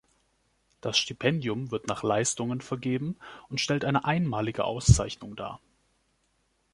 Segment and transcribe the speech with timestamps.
[0.81, 3.17] Das Stipendium wird nach Leistungen vergeben
[3.49, 5.59] und stellt eine einmalige Auszeichnung dar.